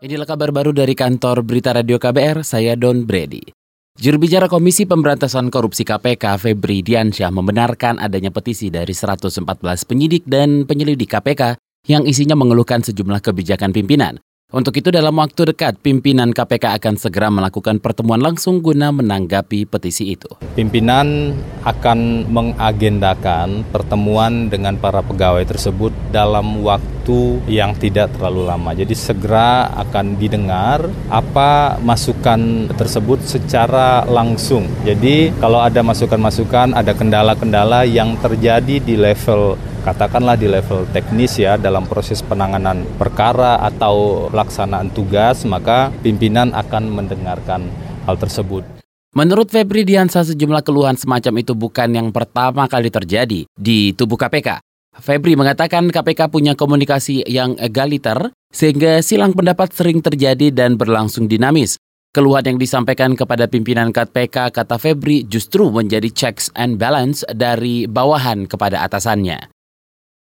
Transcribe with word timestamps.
Inilah 0.00 0.24
kabar 0.24 0.48
baru 0.48 0.72
dari 0.72 0.96
kantor 0.96 1.44
Berita 1.44 1.76
Radio 1.76 2.00
KBR, 2.00 2.40
saya 2.40 2.72
Don 2.72 3.04
Brady. 3.04 3.52
Juru 4.00 4.16
bicara 4.16 4.48
Komisi 4.48 4.88
Pemberantasan 4.88 5.52
Korupsi 5.52 5.84
KPK, 5.84 6.40
Febri 6.40 6.80
Diansyah, 6.80 7.28
membenarkan 7.28 8.00
adanya 8.00 8.32
petisi 8.32 8.72
dari 8.72 8.96
114 8.96 9.44
penyidik 9.84 10.24
dan 10.24 10.64
penyelidik 10.64 11.04
KPK 11.04 11.60
yang 11.92 12.08
isinya 12.08 12.32
mengeluhkan 12.32 12.80
sejumlah 12.80 13.20
kebijakan 13.20 13.76
pimpinan. 13.76 14.16
Untuk 14.50 14.74
itu 14.82 14.90
dalam 14.90 15.14
waktu 15.14 15.54
dekat, 15.54 15.78
pimpinan 15.78 16.34
KPK 16.34 16.82
akan 16.82 16.98
segera 16.98 17.30
melakukan 17.30 17.78
pertemuan 17.78 18.18
langsung 18.18 18.58
guna 18.58 18.90
menanggapi 18.90 19.62
petisi 19.62 20.18
itu. 20.18 20.26
Pimpinan 20.58 21.38
akan 21.62 22.26
mengagendakan 22.26 23.62
pertemuan 23.70 24.50
dengan 24.50 24.74
para 24.74 25.06
pegawai 25.06 25.46
tersebut 25.46 25.94
dalam 26.10 26.66
waktu 26.66 27.38
yang 27.46 27.78
tidak 27.78 28.10
terlalu 28.18 28.50
lama. 28.50 28.74
Jadi 28.74 28.90
segera 28.90 29.70
akan 29.86 30.18
didengar 30.18 30.82
apa 31.06 31.78
masukan 31.78 32.74
tersebut 32.74 33.22
secara 33.22 34.02
langsung. 34.02 34.66
Jadi 34.82 35.30
kalau 35.38 35.62
ada 35.62 35.78
masukan-masukan, 35.86 36.74
ada 36.74 36.90
kendala-kendala 36.90 37.86
yang 37.86 38.18
terjadi 38.18 38.82
di 38.82 38.98
level 38.98 39.69
katakanlah 39.80 40.36
di 40.36 40.46
level 40.46 40.84
teknis 40.92 41.40
ya 41.40 41.56
dalam 41.56 41.88
proses 41.88 42.20
penanganan 42.20 42.84
perkara 43.00 43.60
atau 43.64 44.28
pelaksanaan 44.28 44.92
tugas 44.92 45.42
maka 45.48 45.90
pimpinan 46.04 46.52
akan 46.52 46.92
mendengarkan 46.92 47.66
hal 48.04 48.16
tersebut. 48.20 48.62
Menurut 49.10 49.50
Febri 49.50 49.82
Diansa 49.82 50.22
sejumlah 50.22 50.62
keluhan 50.62 50.94
semacam 50.94 51.42
itu 51.42 51.58
bukan 51.58 51.90
yang 51.90 52.08
pertama 52.14 52.70
kali 52.70 52.94
terjadi 52.94 53.42
di 53.42 53.90
tubuh 53.90 54.14
KPK. 54.14 54.62
Febri 55.02 55.34
mengatakan 55.34 55.90
KPK 55.90 56.30
punya 56.30 56.54
komunikasi 56.54 57.26
yang 57.26 57.58
egaliter 57.58 58.30
sehingga 58.54 59.02
silang 59.02 59.34
pendapat 59.34 59.74
sering 59.74 59.98
terjadi 59.98 60.54
dan 60.54 60.78
berlangsung 60.78 61.26
dinamis. 61.26 61.78
Keluhan 62.10 62.42
yang 62.42 62.58
disampaikan 62.58 63.14
kepada 63.14 63.46
pimpinan 63.46 63.94
KPK, 63.94 64.50
kata 64.50 64.82
Febri, 64.82 65.22
justru 65.30 65.70
menjadi 65.70 66.10
checks 66.10 66.50
and 66.58 66.74
balance 66.74 67.22
dari 67.30 67.86
bawahan 67.86 68.50
kepada 68.50 68.82
atasannya. 68.82 69.38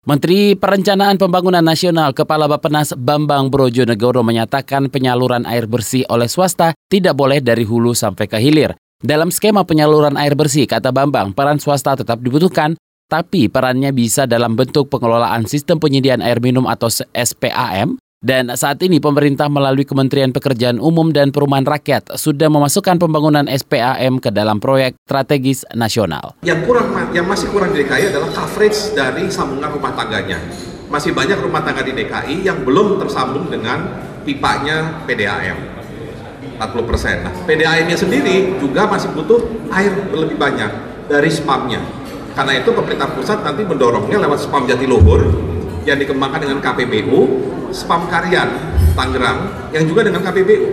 Menteri 0.00 0.56
Perencanaan 0.56 1.20
Pembangunan 1.20 1.60
Nasional 1.60 2.16
Kepala 2.16 2.48
Bappenas 2.48 2.96
Bambang 2.96 3.52
Brojonegoro 3.52 4.24
menyatakan 4.24 4.88
penyaluran 4.88 5.44
air 5.44 5.68
bersih 5.68 6.08
oleh 6.08 6.24
swasta 6.24 6.72
tidak 6.88 7.12
boleh 7.12 7.44
dari 7.44 7.68
hulu 7.68 7.92
sampai 7.92 8.24
ke 8.24 8.40
hilir. 8.40 8.72
Dalam 8.96 9.28
skema 9.28 9.60
penyaluran 9.68 10.16
air 10.16 10.32
bersih, 10.32 10.64
kata 10.64 10.88
Bambang, 10.88 11.36
peran 11.36 11.60
swasta 11.60 12.00
tetap 12.00 12.16
dibutuhkan, 12.24 12.80
tapi 13.12 13.52
perannya 13.52 13.92
bisa 13.92 14.24
dalam 14.24 14.56
bentuk 14.56 14.88
pengelolaan 14.88 15.44
sistem 15.44 15.76
penyediaan 15.76 16.24
air 16.24 16.40
minum 16.40 16.64
atau 16.64 16.88
SPAM 17.12 18.00
dan 18.20 18.52
saat 18.52 18.76
ini 18.84 19.00
pemerintah 19.00 19.48
melalui 19.48 19.88
Kementerian 19.88 20.28
Pekerjaan 20.28 20.76
Umum 20.76 21.08
dan 21.08 21.32
Perumahan 21.32 21.64
Rakyat 21.64 22.20
sudah 22.20 22.52
memasukkan 22.52 23.00
pembangunan 23.00 23.48
SPAM 23.48 24.20
ke 24.20 24.28
dalam 24.28 24.60
proyek 24.60 24.92
strategis 25.08 25.64
nasional. 25.72 26.36
Yang 26.44 26.68
kurang, 26.68 26.92
yang 27.16 27.24
masih 27.24 27.48
kurang 27.48 27.72
di 27.72 27.80
DKI 27.80 28.12
adalah 28.12 28.28
coverage 28.28 28.92
dari 28.92 29.32
sambungan 29.32 29.72
rumah 29.72 29.96
tangganya. 29.96 30.36
Masih 30.92 31.16
banyak 31.16 31.40
rumah 31.40 31.64
tangga 31.64 31.80
di 31.80 31.96
DKI 31.96 32.44
yang 32.44 32.60
belum 32.60 33.00
tersambung 33.00 33.48
dengan 33.48 33.88
pipanya 34.28 35.00
PDAM. 35.08 35.80
40 36.60 36.88
persen. 36.92 37.24
Nah, 37.24 37.32
PDAM-nya 37.48 37.96
sendiri 37.96 38.60
juga 38.60 38.84
masih 38.84 39.16
butuh 39.16 39.48
air 39.72 39.96
lebih 40.12 40.36
banyak 40.36 40.68
dari 41.08 41.32
spamnya. 41.32 41.80
Karena 42.36 42.52
itu 42.60 42.68
pemerintah 42.68 43.08
pusat 43.16 43.40
nanti 43.40 43.64
mendorongnya 43.64 44.20
lewat 44.20 44.44
spam 44.44 44.68
Jatiluhur 44.68 45.50
yang 45.90 45.98
dikembangkan 45.98 46.46
dengan 46.46 46.58
KPBU, 46.62 47.20
spam 47.74 48.06
Karyan 48.06 48.50
Tangerang 48.94 49.70
yang 49.74 49.84
juga 49.90 50.06
dengan 50.06 50.22
KPBU. 50.22 50.68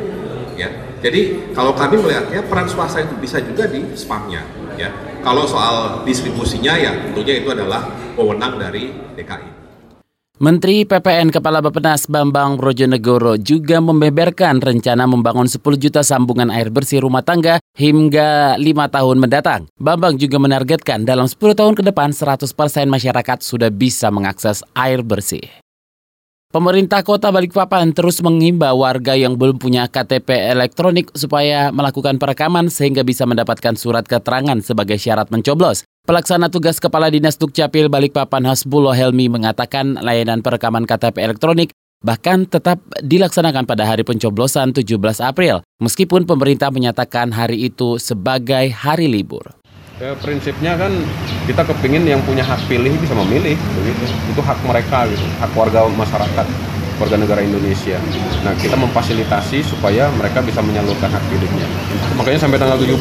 Ya, 0.58 0.70
jadi 1.02 1.54
kalau 1.58 1.74
kami 1.74 2.02
melihatnya 2.02 2.46
peran 2.46 2.70
swasta 2.70 3.02
itu 3.02 3.18
bisa 3.18 3.42
juga 3.42 3.66
di 3.66 3.82
spamnya. 3.98 4.46
Ya, 4.78 4.94
kalau 5.26 5.50
soal 5.50 6.06
distribusinya 6.06 6.78
ya 6.78 6.94
tentunya 7.10 7.42
itu 7.42 7.50
adalah 7.50 7.90
wewenang 8.14 8.62
dari 8.62 8.94
DKI. 9.18 9.57
Menteri 10.38 10.86
PPN 10.86 11.34
Kepala 11.34 11.66
Bappenas 11.66 12.06
Bambang 12.06 12.62
Brojonegoro 12.62 13.42
juga 13.42 13.82
membeberkan 13.82 14.62
rencana 14.62 15.10
membangun 15.10 15.50
10 15.50 15.66
juta 15.82 16.06
sambungan 16.06 16.54
air 16.54 16.70
bersih 16.70 17.02
rumah 17.02 17.26
tangga 17.26 17.58
hingga 17.74 18.54
5 18.54 18.62
tahun 18.70 19.18
mendatang. 19.18 19.66
Bambang 19.82 20.14
juga 20.22 20.38
menargetkan 20.38 21.10
dalam 21.10 21.26
10 21.26 21.42
tahun 21.58 21.74
ke 21.74 21.82
depan 21.90 22.14
100% 22.14 22.54
masyarakat 22.86 23.38
sudah 23.42 23.74
bisa 23.74 24.14
mengakses 24.14 24.62
air 24.78 25.02
bersih. 25.02 25.42
Pemerintah 26.54 27.02
Kota 27.02 27.34
Balikpapan 27.34 27.98
terus 27.98 28.22
mengimbau 28.22 28.86
warga 28.86 29.18
yang 29.18 29.42
belum 29.42 29.58
punya 29.58 29.90
KTP 29.90 30.54
elektronik 30.54 31.10
supaya 31.18 31.74
melakukan 31.74 32.22
perekaman 32.22 32.70
sehingga 32.70 33.02
bisa 33.02 33.26
mendapatkan 33.26 33.74
surat 33.74 34.06
keterangan 34.06 34.62
sebagai 34.62 35.02
syarat 35.02 35.34
mencoblos. 35.34 35.82
Pelaksana 36.08 36.48
tugas 36.48 36.80
Kepala 36.80 37.12
Dinas 37.12 37.36
Dukcapil 37.36 37.92
Balikpapan 37.92 38.48
Hasbullah 38.48 38.96
Helmi 38.96 39.28
mengatakan 39.28 40.00
layanan 40.00 40.40
perekaman 40.40 40.88
KTP 40.88 41.20
elektronik 41.20 41.76
bahkan 42.00 42.48
tetap 42.48 42.80
dilaksanakan 43.04 43.68
pada 43.68 43.84
hari 43.84 44.08
pencoblosan 44.08 44.72
17 44.72 44.88
April, 45.20 45.68
meskipun 45.84 46.24
pemerintah 46.24 46.72
menyatakan 46.72 47.36
hari 47.36 47.68
itu 47.68 48.00
sebagai 48.00 48.72
hari 48.72 49.12
libur. 49.12 49.52
Ya, 50.00 50.16
prinsipnya 50.16 50.80
kan 50.80 50.96
kita 51.44 51.68
kepingin 51.68 52.08
yang 52.08 52.24
punya 52.24 52.48
hak 52.48 52.64
pilih 52.72 52.96
bisa 53.04 53.12
memilih, 53.12 53.60
begitu. 53.76 54.08
Itu 54.32 54.40
hak 54.40 54.64
mereka, 54.64 55.12
gitu, 55.12 55.28
hak 55.44 55.52
warga 55.60 55.92
masyarakat, 55.92 56.46
warga 57.04 57.16
negara 57.20 57.44
Indonesia. 57.44 58.00
Nah, 58.48 58.56
kita 58.56 58.80
memfasilitasi 58.80 59.60
supaya 59.60 60.08
mereka 60.16 60.40
bisa 60.40 60.64
menyalurkan 60.64 61.12
hak 61.12 61.24
pilihnya. 61.28 61.68
Makanya 62.16 62.40
sampai 62.48 62.64
tanggal 62.64 62.80
17 62.80 62.96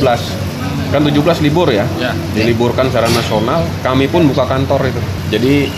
kan 0.96 1.04
17 1.04 1.44
libur 1.44 1.68
ya, 1.68 1.84
ya. 2.00 2.16
diliburkan 2.32 2.88
secara 2.88 3.12
nasional 3.12 3.60
kami 3.84 4.08
pun 4.08 4.24
buka 4.24 4.48
kantor 4.48 4.88
itu 4.88 5.00
jadi 5.28 5.68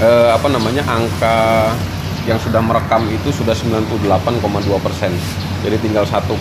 eh, 0.00 0.28
apa 0.32 0.48
namanya 0.48 0.80
angka 0.88 1.68
yang 2.24 2.40
sudah 2.40 2.64
merekam 2.64 3.04
itu 3.12 3.28
sudah 3.36 3.52
98,2 3.52 4.08
persen 4.80 5.12
jadi 5.60 5.76
tinggal 5.84 6.08
1,8 6.08 6.32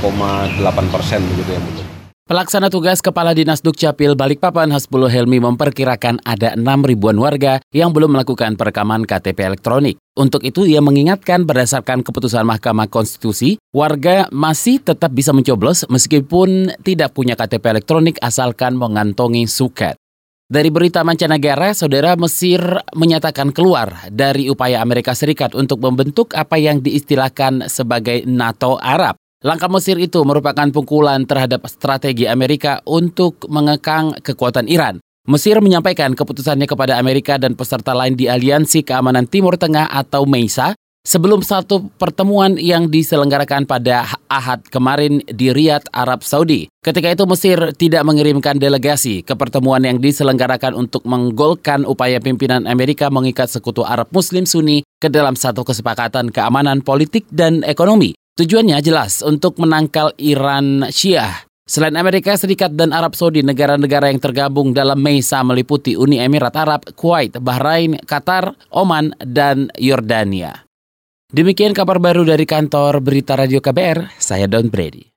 persen 0.96 1.20
begitu 1.28 1.60
ya 1.60 1.62
Bu. 1.62 1.85
Pelaksana 2.26 2.74
tugas 2.74 3.06
Kepala 3.06 3.38
Dinas 3.38 3.62
Dukcapil 3.62 4.18
Balikpapan 4.18 4.74
Hasbullah 4.74 5.14
Helmi 5.14 5.38
memperkirakan 5.38 6.26
ada 6.26 6.58
6 6.58 6.66
ribuan 6.90 7.22
warga 7.22 7.62
yang 7.70 7.94
belum 7.94 8.18
melakukan 8.18 8.58
perekaman 8.58 9.06
KTP 9.06 9.46
elektronik. 9.46 10.02
Untuk 10.18 10.42
itu 10.42 10.66
ia 10.66 10.82
mengingatkan 10.82 11.46
berdasarkan 11.46 12.02
keputusan 12.02 12.42
Mahkamah 12.50 12.90
Konstitusi, 12.90 13.62
warga 13.70 14.26
masih 14.34 14.82
tetap 14.82 15.14
bisa 15.14 15.38
mencoblos 15.38 15.86
meskipun 15.86 16.74
tidak 16.82 17.14
punya 17.14 17.38
KTP 17.38 17.62
elektronik 17.78 18.18
asalkan 18.26 18.74
mengantongi 18.74 19.46
suket. 19.46 19.94
Dari 20.50 20.74
berita 20.74 21.06
mancanegara, 21.06 21.78
saudara 21.78 22.18
Mesir 22.18 22.58
menyatakan 22.98 23.54
keluar 23.54 24.10
dari 24.10 24.50
upaya 24.50 24.82
Amerika 24.82 25.14
Serikat 25.14 25.54
untuk 25.54 25.78
membentuk 25.78 26.34
apa 26.34 26.58
yang 26.58 26.82
diistilahkan 26.82 27.70
sebagai 27.70 28.26
NATO 28.26 28.82
Arab. 28.82 29.14
Langkah 29.46 29.70
Mesir 29.70 29.94
itu 30.02 30.26
merupakan 30.26 30.66
pukulan 30.74 31.22
terhadap 31.30 31.70
strategi 31.70 32.26
Amerika 32.26 32.82
untuk 32.82 33.46
mengekang 33.46 34.18
kekuatan 34.18 34.66
Iran. 34.66 34.98
Mesir 35.30 35.62
menyampaikan 35.62 36.18
keputusannya 36.18 36.66
kepada 36.66 36.98
Amerika 36.98 37.38
dan 37.38 37.54
peserta 37.54 37.94
lain 37.94 38.18
di 38.18 38.26
Aliansi 38.26 38.82
Keamanan 38.82 39.30
Timur 39.30 39.54
Tengah 39.54 39.94
atau 39.94 40.26
MEISA 40.26 40.74
sebelum 41.06 41.46
satu 41.46 41.94
pertemuan 41.94 42.58
yang 42.58 42.90
diselenggarakan 42.90 43.70
pada 43.70 44.10
Ahad 44.26 44.66
kemarin 44.74 45.22
di 45.30 45.54
Riyadh, 45.54 45.94
Arab 45.94 46.26
Saudi. 46.26 46.66
Ketika 46.82 47.14
itu 47.14 47.30
Mesir 47.30 47.62
tidak 47.78 48.02
mengirimkan 48.02 48.58
delegasi 48.58 49.22
ke 49.22 49.38
pertemuan 49.38 49.86
yang 49.86 50.02
diselenggarakan 50.02 50.74
untuk 50.74 51.06
menggolkan 51.06 51.86
upaya 51.86 52.18
pimpinan 52.18 52.66
Amerika 52.66 53.14
mengikat 53.14 53.54
sekutu 53.54 53.86
Arab 53.86 54.10
Muslim 54.10 54.50
Sunni 54.50 54.82
ke 54.98 55.06
dalam 55.06 55.38
satu 55.38 55.62
kesepakatan 55.62 56.34
keamanan 56.34 56.82
politik 56.82 57.30
dan 57.30 57.62
ekonomi. 57.62 58.18
Tujuannya 58.36 58.84
jelas 58.84 59.24
untuk 59.24 59.56
menangkal 59.64 60.12
Iran 60.20 60.92
Syiah. 60.92 61.48
Selain 61.64 61.96
Amerika 61.96 62.36
Serikat 62.36 62.76
dan 62.76 62.92
Arab 62.92 63.16
Saudi, 63.16 63.40
negara-negara 63.40 64.12
yang 64.12 64.20
tergabung 64.20 64.76
dalam 64.76 65.00
MEISA 65.00 65.40
meliputi 65.48 65.96
Uni 65.96 66.20
Emirat 66.20 66.52
Arab, 66.60 66.84
Kuwait, 67.00 67.40
Bahrain, 67.40 67.96
Qatar, 68.04 68.52
Oman, 68.76 69.16
dan 69.24 69.72
Yordania. 69.80 70.68
Demikian 71.32 71.72
kabar 71.72 71.96
baru 71.96 72.28
dari 72.28 72.44
kantor 72.44 73.00
Berita 73.00 73.40
Radio 73.40 73.64
KBR, 73.64 74.20
saya 74.20 74.52
Don 74.52 74.68
Brady. 74.68 75.08